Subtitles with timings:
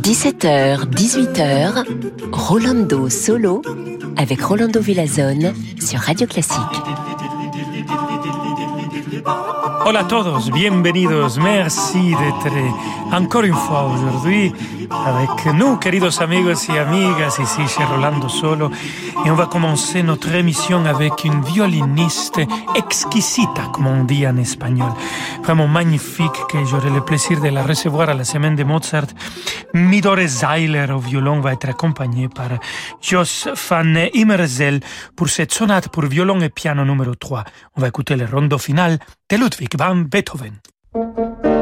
[0.00, 1.84] 17h, 18h,
[2.32, 3.60] Rolando Solo
[4.16, 6.56] avec Rolando Villazone sur Radio Classique.
[9.84, 12.54] Hola a todos, bienvenidos, merci d'être
[13.12, 14.50] encore une fois aujourd'hui
[14.90, 18.70] avec nous, queridos amigos y amigas, ici chez Rolando Solo.
[19.24, 22.40] Et on va commencer notre émission avec une violiniste
[22.74, 24.92] exquisita, comme on dit en espagnol.
[25.42, 29.06] Vraiment magnifique, que j'aurai le plaisir de la recevoir à la semaine de Mozart.
[29.74, 32.50] Midore Zeiler au violon va être accompagnée par
[33.00, 34.80] Jos van Immerzel
[35.16, 37.44] pour cette sonate pour violon et piano numéro 3.
[37.76, 38.98] On va écouter le rondo final
[39.30, 41.53] de Ludwig van Beethoven.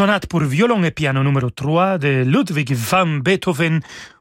[0.00, 3.80] Sonate pour violon et piano numéro 3 de Ludwig van Beethoven.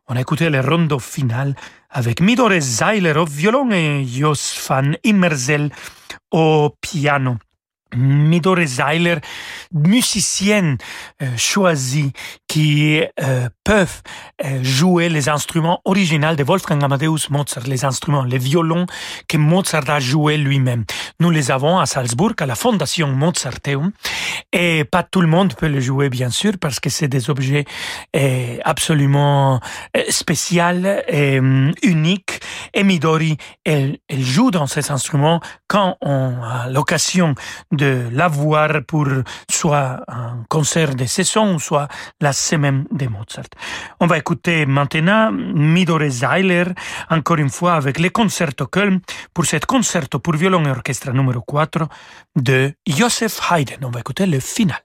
[0.10, 1.56] On a écouté le rondo final
[1.90, 5.70] avec Midore Zeiler au violon et Jos van Immersel
[6.31, 7.38] au piano.
[7.96, 9.20] Midore Zeiler,
[9.72, 10.78] musicienne
[11.22, 12.12] euh, choisie
[12.46, 14.01] qui euh, peuvent
[14.44, 18.88] euh, jouer les instruments originaux de Wolfgang Amadeus Mozart, les instruments, les violons
[19.27, 20.86] que Mozart a joué lui-même.
[21.19, 23.92] Nous les avons à Salzbourg, à la Fondation Mozarteum,
[24.51, 27.66] et pas tout le monde peut les jouer, bien sûr, parce que c'est des objets
[28.63, 29.60] absolument
[30.10, 31.36] spéciaux et
[31.83, 32.39] uniques.
[32.74, 37.36] Et Midori, elle, elle joue dans ces instruments quand on a l'occasion
[37.71, 39.07] de la voir pour
[39.48, 41.88] soit un concert de saison, soit
[42.19, 43.59] la semaine de Mozart.
[44.00, 46.66] On va écouter maintenant Midore Zeiler,
[47.10, 49.00] encore une fois avec les concerto Köln,
[49.34, 51.88] pour cet concerto pour violon et orchestre numéro 4
[52.36, 53.84] de Joseph Haydn.
[53.84, 54.80] On va écouter le final.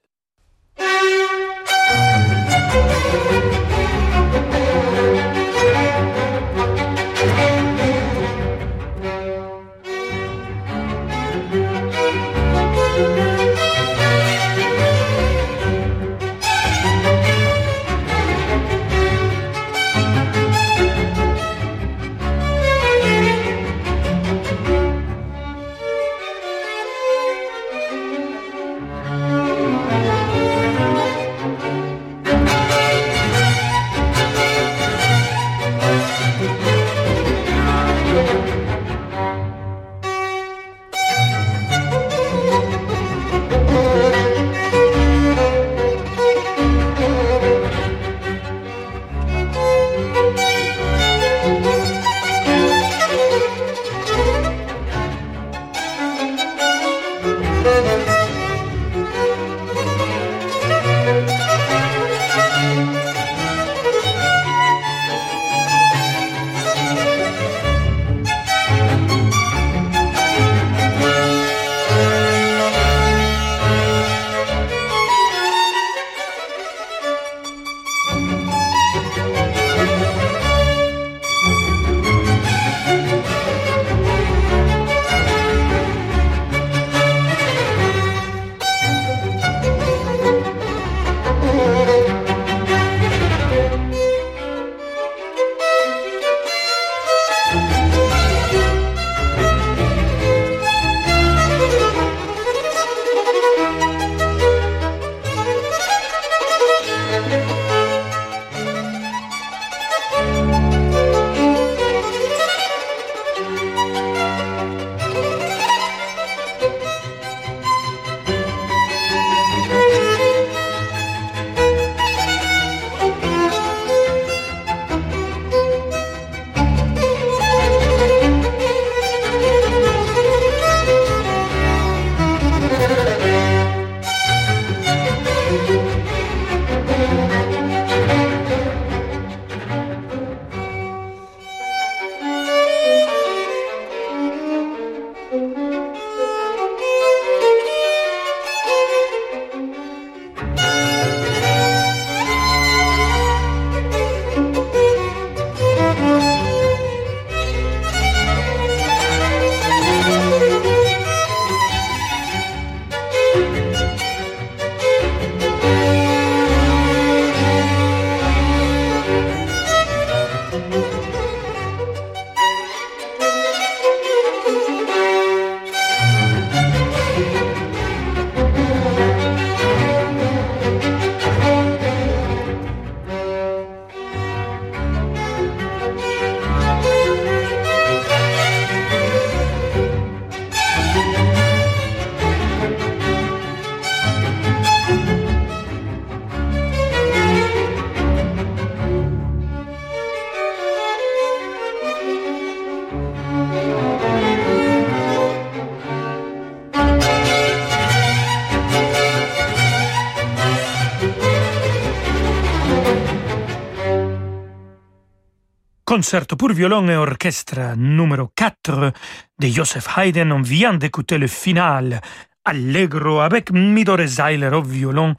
[216.05, 218.93] Concerto pour violon et orchestre numéro 4
[219.39, 220.33] de Joseph Haydn.
[220.33, 221.99] On vient d'écouter le final
[222.45, 225.15] allegro avec Midore Zeiler au violon.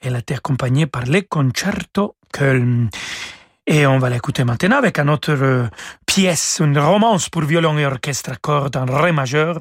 [0.00, 2.88] Elle a été accompagnée par le concerto Köln.
[3.66, 5.68] Et on va l'écouter maintenant avec une autre euh,
[6.06, 9.60] pièce, une romance pour violon et orchestre à cordes en ré majeur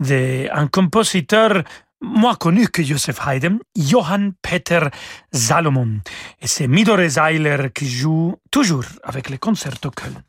[0.00, 1.62] d'un compositeur
[2.00, 4.80] moins connu que Joseph Haydn, Johann Peter
[5.32, 6.00] Salomon.
[6.40, 10.22] Et c'est Midore Zeiler qui joue toujours avec le concerto Köln.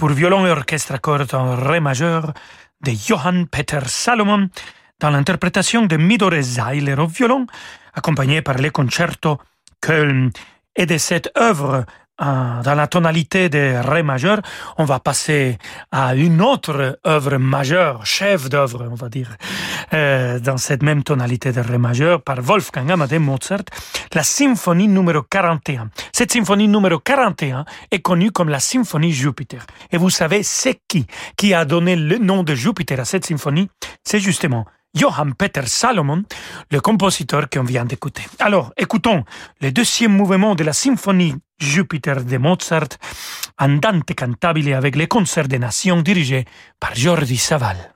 [0.00, 2.32] Pour violon et orchestre à cordes en ré majeur
[2.80, 4.48] de Johann Peter Salomon
[4.98, 7.46] dans l'interprétation de Midore Zeiler au violon,
[7.92, 9.36] accompagné par les concertos
[9.82, 10.30] Köln
[10.74, 11.84] et de cette œuvre
[12.20, 14.40] dans la tonalité de Ré majeur,
[14.78, 15.58] on va passer
[15.90, 19.36] à une autre œuvre majeure, chef d'œuvre, on va dire,
[19.94, 23.64] euh, dans cette même tonalité de Ré majeur par Wolfgang Amadeus Mozart,
[24.14, 25.88] la symphonie numéro 41.
[26.12, 29.64] Cette symphonie numéro 41 est connue comme la symphonie Jupiter.
[29.90, 33.68] Et vous savez, c'est qui qui a donné le nom de Jupiter à cette symphonie?
[34.04, 36.24] C'est justement Johann Peter Salomon,
[36.70, 38.22] le compositeur qu'on vient d'écouter.
[38.38, 39.24] Alors, écoutons
[39.60, 42.88] le deuxième mouvement de la symphonie Jupiter de Mozart,
[43.58, 46.44] Andante cantabile avec les concerts des nations dirigés
[46.80, 47.92] par Jordi Saval.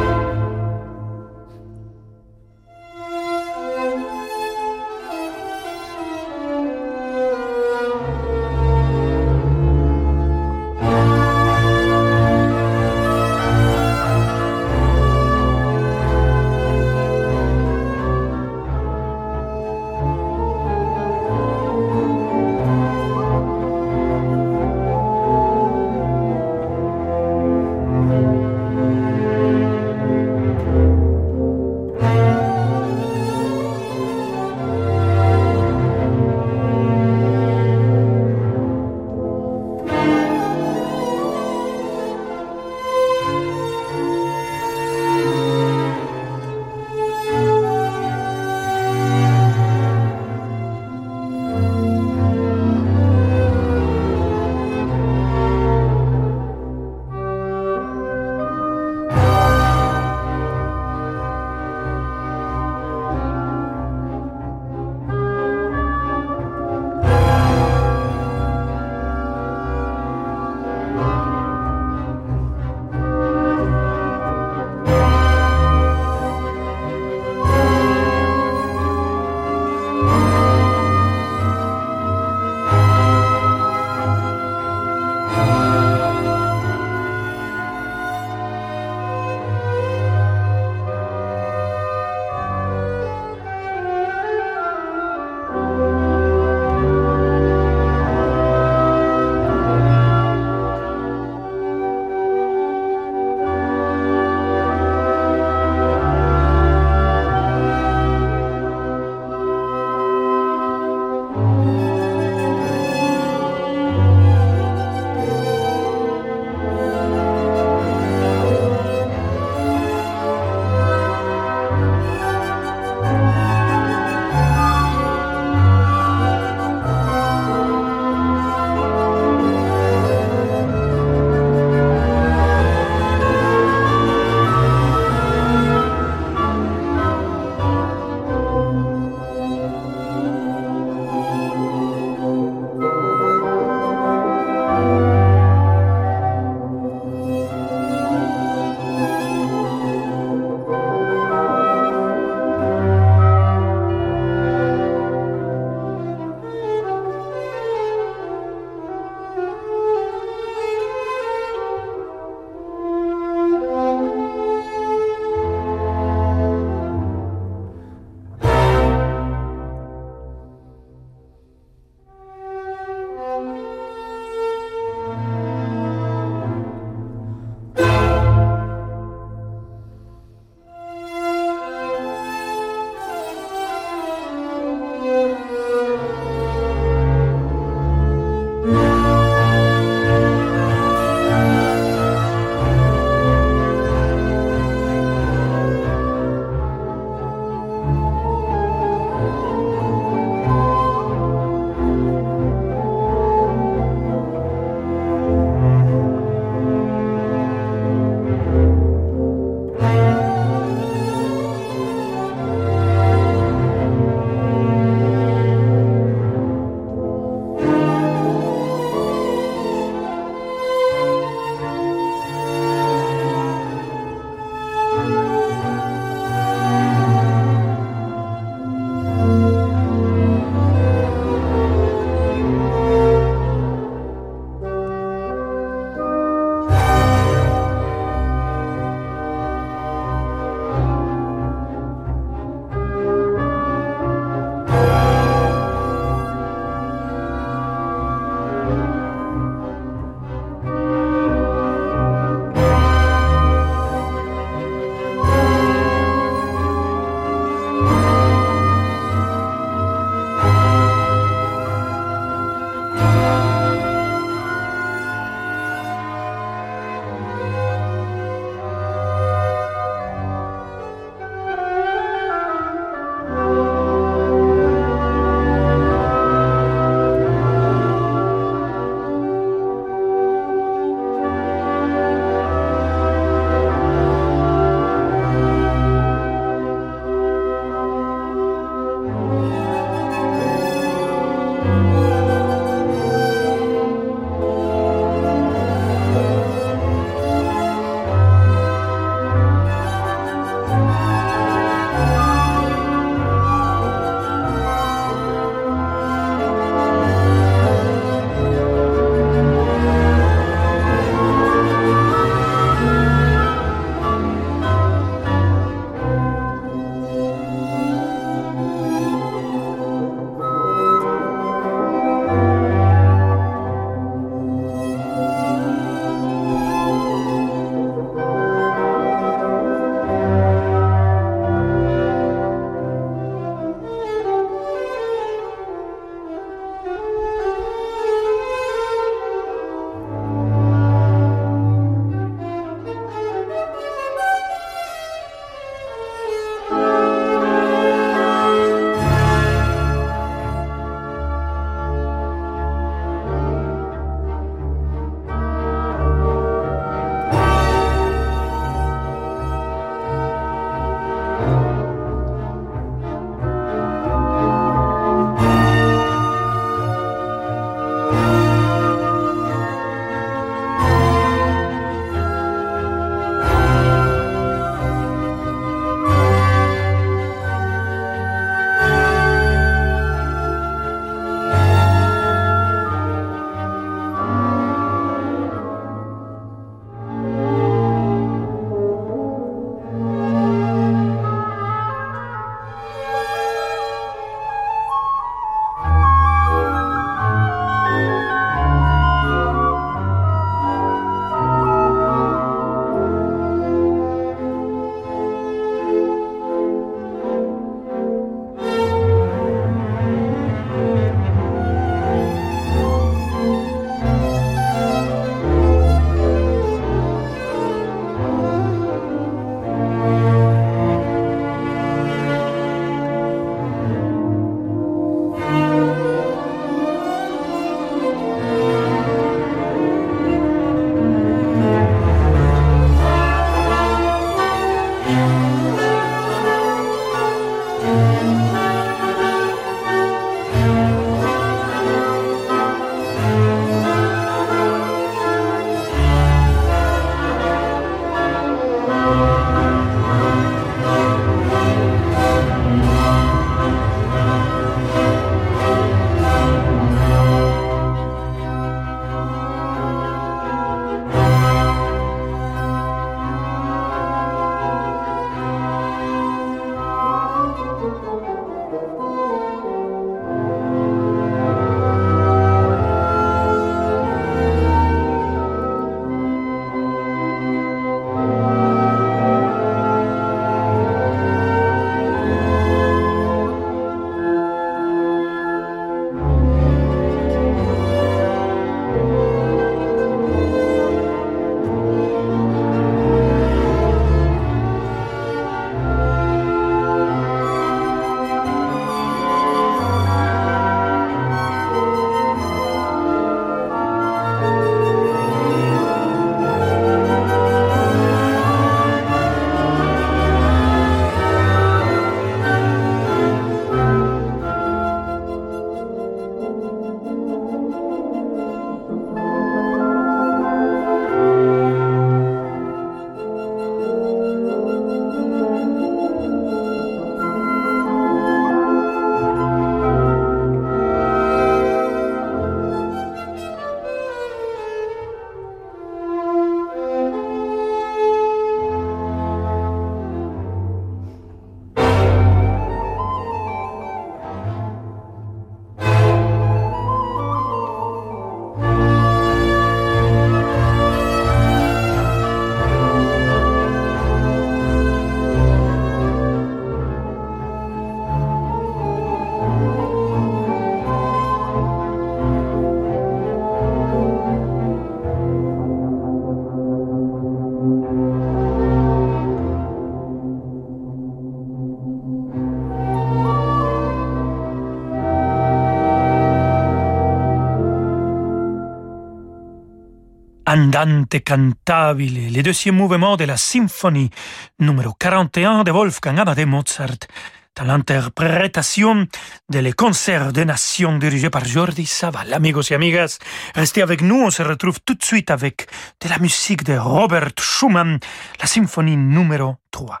[580.58, 584.10] Andante cantabile, le deuxième mouvement de la symphonie
[584.58, 587.06] numéro 41 de Wolfgang Amadeus Mozart,
[587.54, 589.06] dans l'interprétation
[589.48, 592.32] de les concerts de nations dirigés par Jordi Saval.
[592.32, 593.18] Amigos et amigas,
[593.54, 595.68] restez avec nous, on se retrouve tout de suite avec
[596.02, 598.00] de la musique de Robert Schumann,
[598.40, 600.00] la symphonie numéro 3.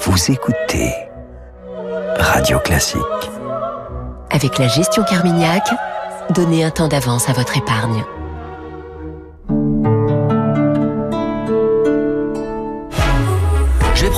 [0.00, 0.94] Vous écoutez
[2.18, 3.00] Radio Classique.
[4.30, 5.68] Avec la gestion Carmignac,
[6.30, 8.04] donnez un temps d'avance à votre épargne.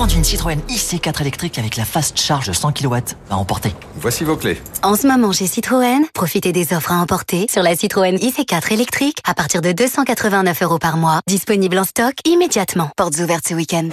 [0.02, 2.96] Prendre une Citroën IC4 électrique avec la fast charge 100 kW
[3.30, 3.72] à emporter.
[3.94, 4.60] Voici vos clés.
[4.82, 9.18] En ce moment chez Citroën, profitez des offres à emporter sur la Citroën IC4 électrique
[9.24, 11.20] à partir de 289 euros par mois.
[11.28, 12.90] Disponible en stock immédiatement.
[12.96, 13.90] Portes ouvertes ce week-end.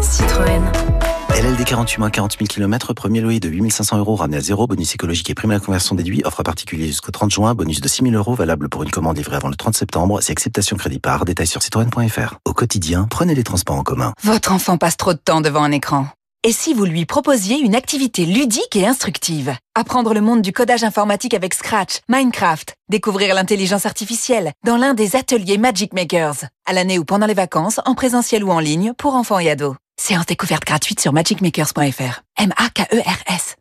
[0.00, 0.85] Citroën.
[1.36, 4.94] LLD 48 mois, 40 000 km, premier loyer de 8500 euros ramené à zéro, bonus
[4.94, 7.88] écologique et prime à la conversion déduit, offre à particulier jusqu'au 30 juin, bonus de
[7.88, 10.98] 6 000 euros valable pour une commande livrée avant le 30 septembre, c'est acceptation crédit
[10.98, 12.36] par, détail sur citroën.fr.
[12.46, 14.14] Au quotidien, prenez les transports en commun.
[14.22, 16.06] Votre enfant passe trop de temps devant un écran.
[16.42, 19.54] Et si vous lui proposiez une activité ludique et instructive?
[19.74, 25.16] Apprendre le monde du codage informatique avec Scratch, Minecraft, découvrir l'intelligence artificielle dans l'un des
[25.16, 29.16] ateliers Magic Makers, à l'année ou pendant les vacances, en présentiel ou en ligne, pour
[29.16, 29.74] enfants et ados.
[29.98, 32.22] Séance découverte gratuite sur magicmakers.fr.
[32.38, 33.56] M-A-K-E-R-S.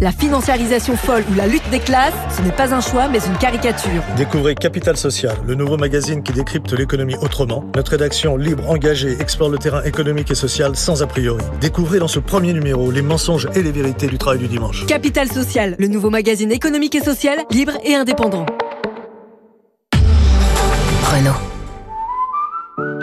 [0.00, 3.36] La financiarisation folle ou la lutte des classes, ce n'est pas un choix mais une
[3.36, 4.02] caricature.
[4.16, 7.64] Découvrez Capital Social, le nouveau magazine qui décrypte l'économie autrement.
[7.76, 11.44] Notre rédaction libre, engagée, explore le terrain économique et social sans a priori.
[11.60, 14.86] Découvrez dans ce premier numéro les mensonges et les vérités du travail du dimanche.
[14.86, 18.46] Capital Social, le nouveau magazine économique et social, libre et indépendant.
[21.12, 21.49] Renault.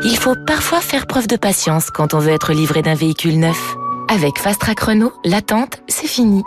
[0.03, 3.75] Il faut parfois faire preuve de patience quand on veut être livré d'un véhicule neuf.
[4.09, 6.43] Avec Fast Track Renault, l'attente, c'est fini.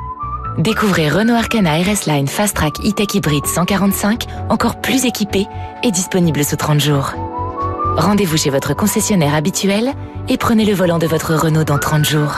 [0.58, 5.46] Découvrez Renault Arcana RS Line Fast Track E-Tech Hybrid 145, encore plus équipé
[5.82, 7.12] et disponible sous 30 jours.
[7.96, 9.92] Rendez-vous chez votre concessionnaire habituel
[10.28, 12.36] et prenez le volant de votre Renault dans 30 jours.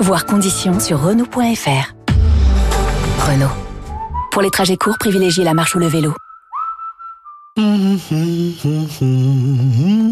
[0.00, 1.94] Voir conditions sur Renault.fr.
[3.28, 3.46] Renault.
[4.30, 6.14] Pour les trajets courts, privilégiez la marche ou le vélo.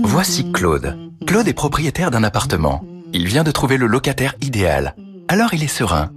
[0.05, 0.99] Voici Claude.
[1.27, 2.85] Claude est propriétaire d'un appartement.
[3.13, 4.95] Il vient de trouver le locataire idéal.
[5.29, 6.11] Alors il est serein.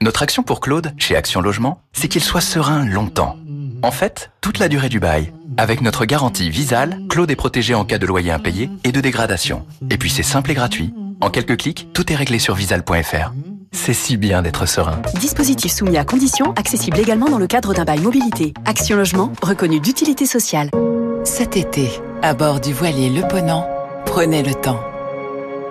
[0.00, 3.36] Notre action pour Claude, chez Action Logement, c'est qu'il soit serein longtemps.
[3.82, 5.32] En fait, toute la durée du bail.
[5.56, 9.66] Avec notre garantie Visal, Claude est protégé en cas de loyer impayé et de dégradation.
[9.90, 10.94] Et puis c'est simple et gratuit.
[11.20, 13.32] En quelques clics, tout est réglé sur visal.fr.
[13.72, 15.00] C'est si bien d'être serein.
[15.20, 18.54] Dispositif soumis à conditions, accessible également dans le cadre d'un bail mobilité.
[18.64, 20.70] Action Logement, reconnu d'utilité sociale.
[21.24, 21.88] Cet été,
[22.22, 23.68] à bord du voilier Le Ponant,
[24.06, 24.80] prenez le temps.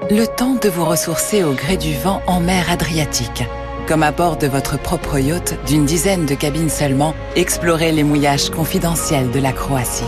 [0.10, 3.44] Le temps de vous ressourcer au gré du vent en mer Adriatique.
[3.88, 8.50] Comme à bord de votre propre yacht d'une dizaine de cabines seulement, explorez les mouillages
[8.50, 10.04] confidentiels de la Croatie.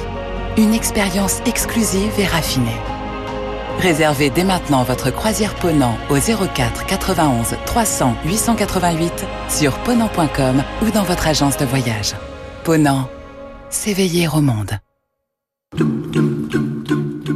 [0.58, 2.78] Une expérience exclusive et raffinée.
[3.80, 11.04] Réservez dès maintenant votre croisière Ponant au 04 91 300 888 sur ponant.com ou dans
[11.04, 12.14] votre agence de voyage.
[12.66, 13.10] Ponant,
[13.70, 14.72] s'éveiller au monde.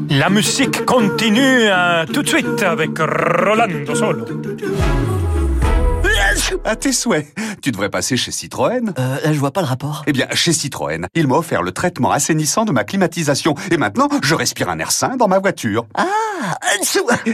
[0.09, 4.25] La musique continue euh, tout de suite avec Rolando Solo.
[6.65, 7.27] À tes souhaits.
[7.61, 8.93] Tu devrais passer chez Citroën.
[8.97, 10.03] Euh, je vois pas le rapport.
[10.07, 13.53] Eh bien, chez Citroën, il m'a offert le traitement assainissant de ma climatisation.
[13.71, 15.85] Et maintenant, je respire un air sain dans ma voiture.
[15.95, 16.05] Ah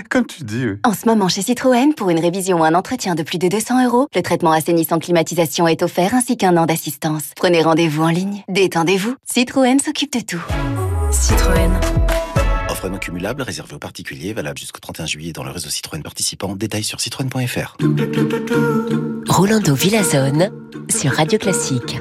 [0.10, 0.66] Comme tu dis.
[0.66, 0.78] oui.
[0.84, 3.86] En ce moment chez Citroën, pour une révision ou un entretien de plus de 200
[3.86, 7.24] euros, le traitement assainissant climatisation est offert ainsi qu'un an d'assistance.
[7.36, 8.44] Prenez rendez-vous en ligne.
[8.50, 9.16] Détendez-vous.
[9.32, 10.44] Citroën s'occupe de tout.
[11.12, 11.99] Citroën.
[12.80, 16.56] Offre non cumulable réservée aux particuliers, valable jusqu'au 31 juillet dans le réseau Citroën participant.
[16.56, 17.76] Détails sur citroën.fr.
[19.28, 20.50] Rolando Villazone
[20.90, 21.98] sur Radio Classique.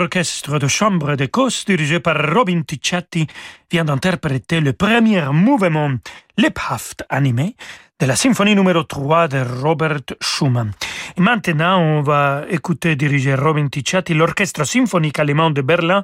[0.00, 3.26] L'orchestre de chambre d'Écosse, dirigé par Robin Ticciati,
[3.70, 5.90] vient d'interpréter le premier mouvement,
[6.38, 7.54] Liebhaft animé,
[7.98, 10.72] de la symphonie numéro 3 de Robert Schumann.
[11.18, 16.02] Et maintenant, on va écouter diriger Robin Ticciati l'orchestre symphonique allemand de Berlin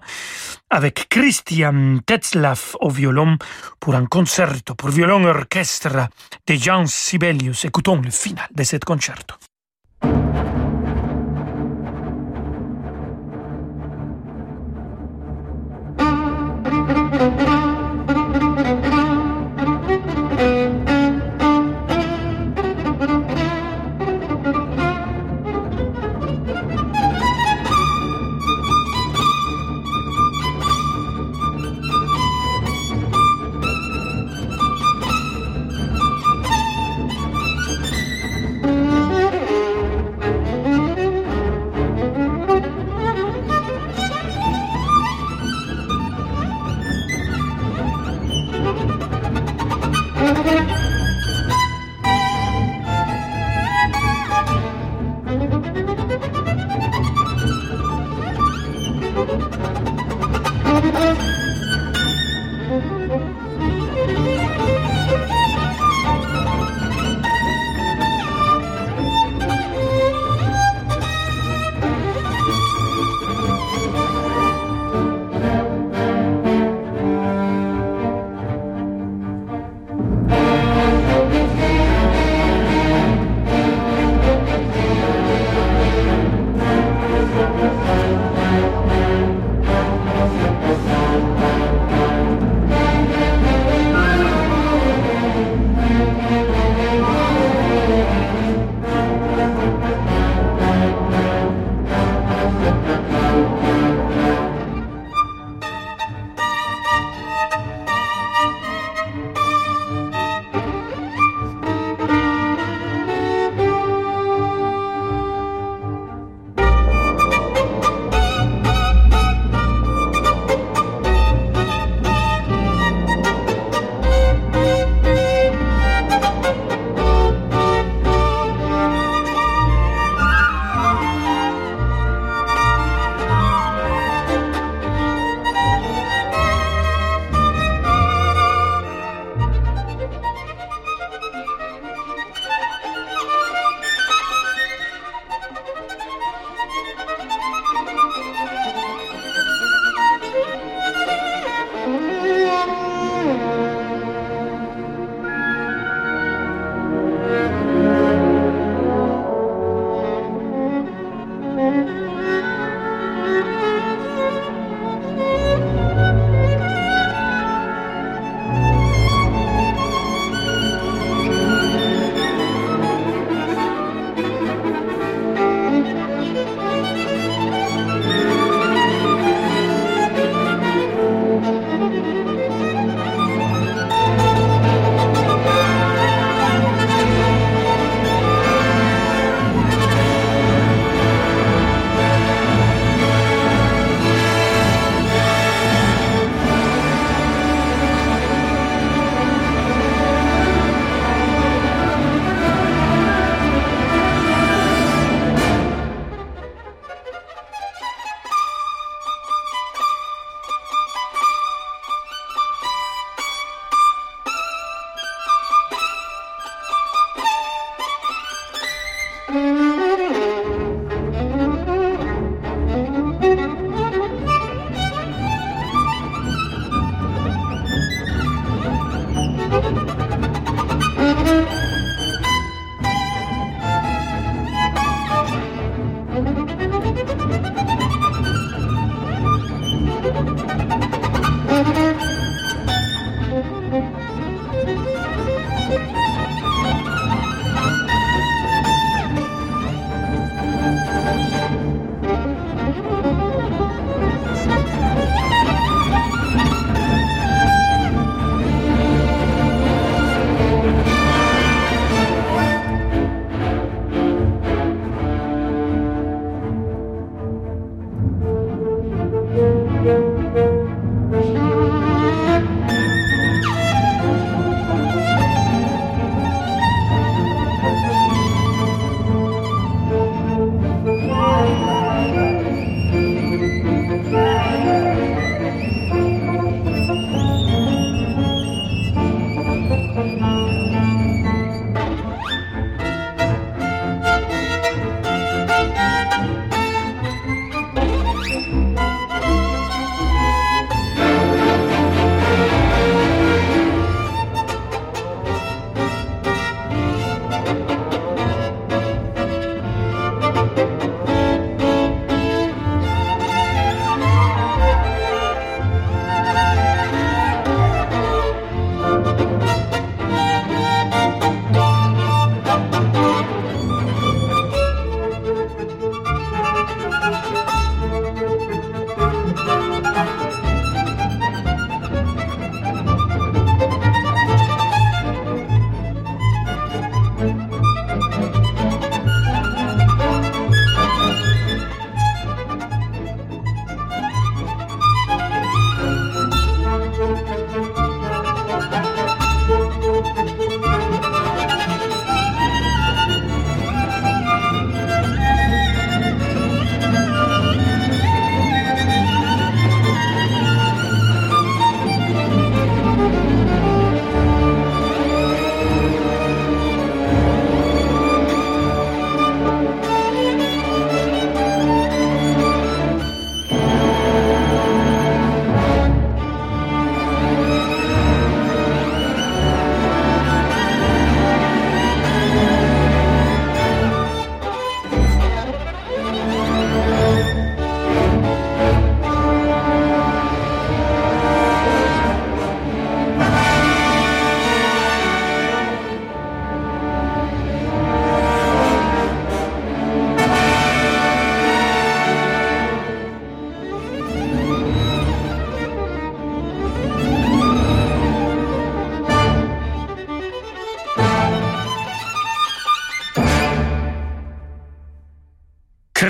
[0.69, 3.39] avec Christian Tetzlaff au violon
[3.81, 6.11] pour un concerto pour violon orchestre
[6.47, 7.65] de Jan Sibelius.
[7.65, 9.37] Écoutons le final de ce concerto.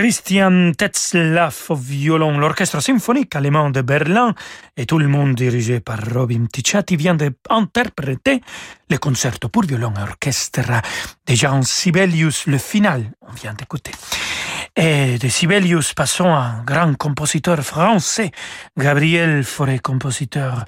[0.07, 4.36] Christian Tetzlaff au violon, l'orchestre symphonique allemand de Berlin
[4.76, 8.40] et tout le monde dirigé par Robin Ticciati vient d'interpréter
[8.88, 10.61] le concerto pour violon et orchestre
[11.26, 13.90] de Jean Sibelius, le final, on vient d'écouter.
[14.78, 18.30] Et de Sibelius, passons à un grand compositeur français,
[18.76, 20.66] Gabriel Fauré, compositeur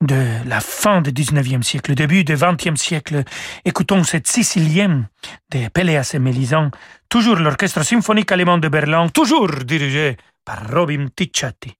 [0.00, 3.22] de la fin du 19e siècle, début du 20e siècle.
[3.64, 5.08] Écoutons cette sicilienne
[5.52, 6.74] de Péléas et Mélisande,
[7.08, 11.76] toujours l'orchestre symphonique allemand de Berlin, toujours dirigé par Robin Ticciati.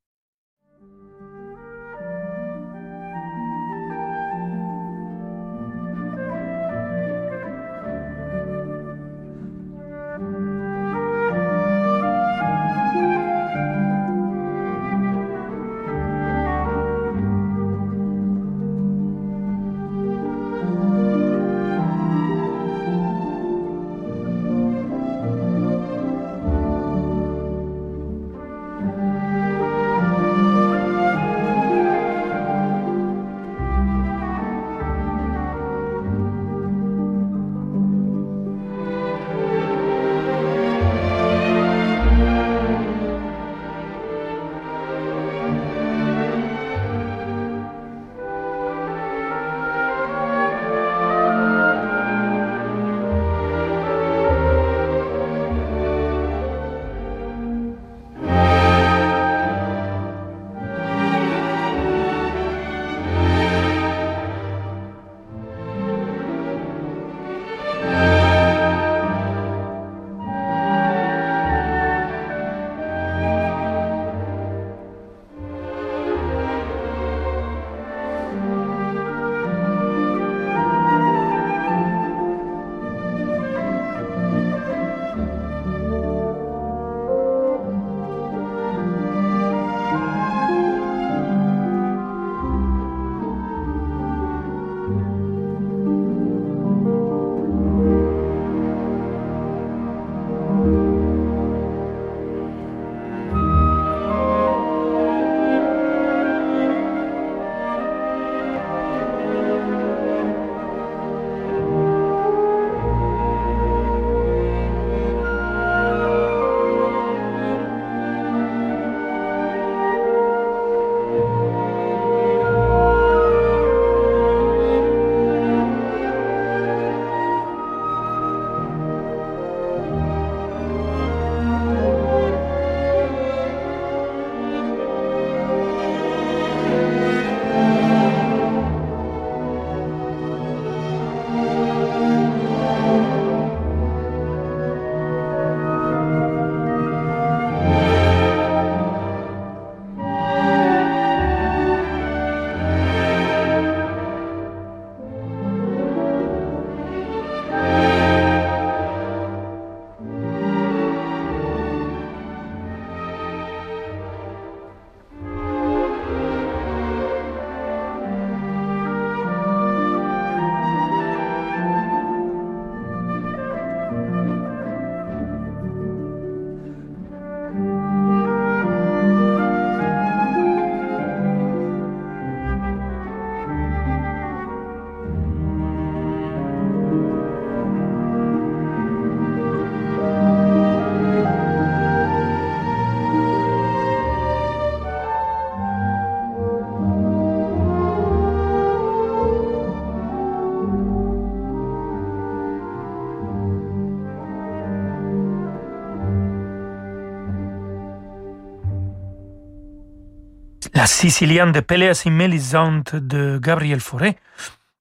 [210.86, 214.16] La Sicilienne de Péléas et Mélisande de Gabriel Fauré,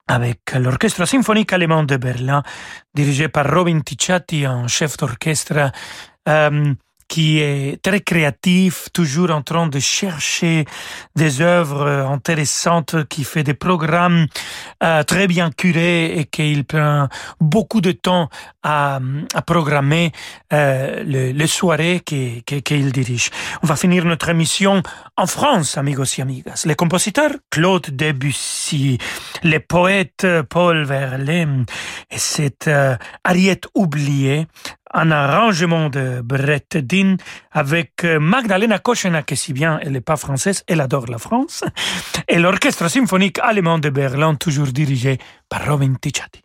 [0.08, 2.44] avec l'orchestre symphonique allemand de Berlin,
[2.94, 5.72] dirigé par Robin Ticciati, un chef d'orchestre
[6.30, 6.74] euh,
[7.08, 10.66] qui est très créatif, toujours en train de chercher
[11.16, 14.28] des œuvres intéressantes, qui fait des programmes
[14.84, 17.08] euh, très bien curés et qu'il prend
[17.40, 18.30] beaucoup de temps
[18.64, 19.00] à,
[19.34, 20.12] à programmer
[20.54, 23.30] euh, les, les soirées qu'il qu'il dirige.
[23.64, 24.82] On va finir notre émission
[25.18, 26.64] en France, amigos et amigas.
[26.66, 28.98] Les compositeurs Claude Debussy,
[29.44, 31.66] les poètes Paul Verlaine
[32.10, 34.48] et cette euh, Ariette oubliée
[34.96, 37.18] un arrangement de Brett Dean
[37.52, 41.64] avec euh, Magdalena Kochena, qui si bien elle n'est pas française, elle adore la France,
[42.28, 45.20] et l'orchestre symphonique allemand de Berlin, toujours dirigé
[45.50, 46.42] par Robin Ticciati.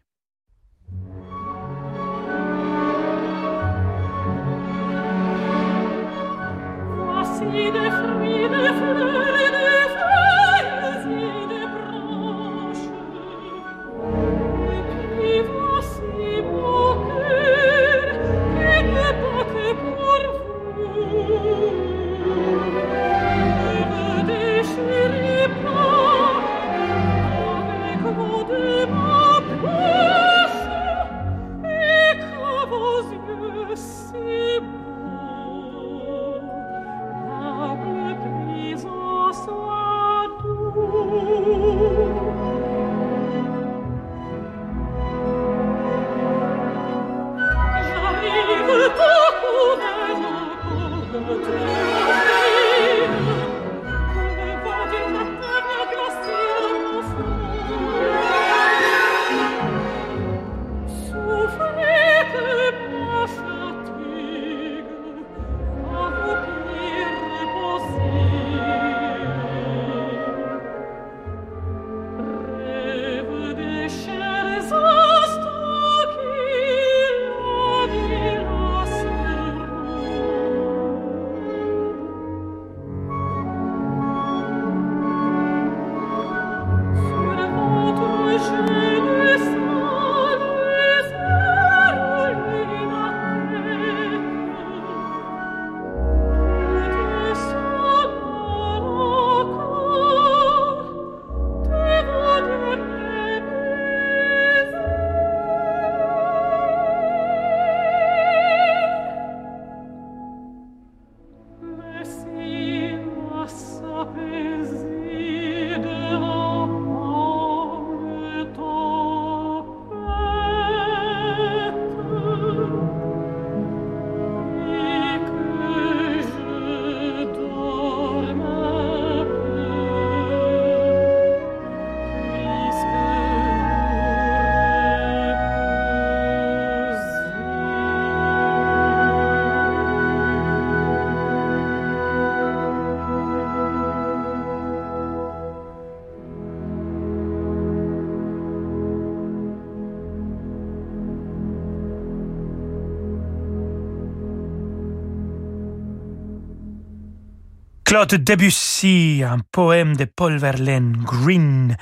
[157.91, 161.77] Claude Debussy, un poème de Paul Verlaine, Green,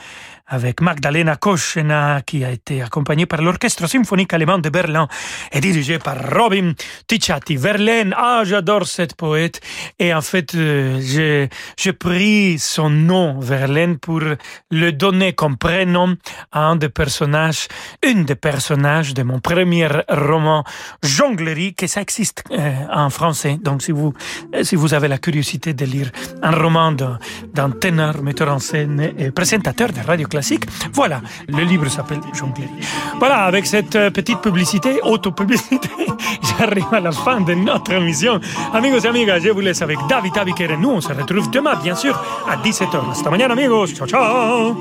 [0.48, 5.06] avec Magdalena Koschena, qui a été accompagnée par l'Orchestre symphonique allemand de Berlin
[5.52, 6.72] et dirigé par Robin
[7.06, 7.56] Ticciati.
[7.56, 9.60] Verlaine, ah, j'adore cette poète.
[9.98, 14.22] Et en fait, euh, j'ai pris son nom, Verlaine, pour
[14.70, 16.16] le donner comme prénom
[16.50, 17.68] à un des personnages,
[18.02, 20.64] une des personnages de mon premier roman,
[21.02, 23.58] Jonglerie, que ça existe euh, en français.
[23.62, 24.14] Donc, si vous,
[24.62, 26.10] si vous avez la curiosité de lire
[26.42, 30.37] un roman d'un ténor, metteur en scène et présentateur de Radio Classique,
[30.92, 32.68] voilà, le livre s'appelle Jonglerie.
[33.18, 35.88] Voilà, avec cette euh, petite publicité, auto-publicité,
[36.58, 38.40] j'arrive à la fin de notre émission.
[38.72, 41.76] Amigos et amigas, je vous laisse avec David Abiker et nous, on se retrouve demain,
[41.82, 43.10] bien sûr, à 17h.
[43.10, 43.88] Hasta mañana, amigos.
[43.94, 44.76] Ciao, ciao.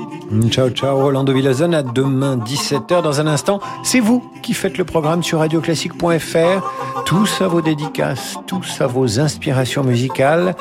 [0.50, 1.74] Ciao, ciao, Rolando Villazone.
[1.74, 3.02] À demain, 17h.
[3.02, 7.04] Dans un instant, c'est vous qui faites le programme sur radioclassique.fr.
[7.04, 10.54] Tous à vos dédicaces, tous à vos inspirations musicales.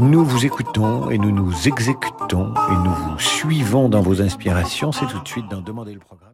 [0.00, 4.92] Nous vous écoutons et nous nous exécutons et nous vous suivons dans vos inspirations.
[4.92, 6.27] C'est tout de suite dans Demandez le programme.